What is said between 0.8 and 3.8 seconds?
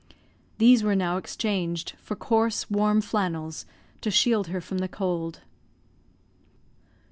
were now exchanged for coarse, warm flannels,